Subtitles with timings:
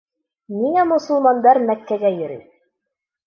[0.61, 2.43] Ниңә мосолмандар Мәккәгә йөрөй?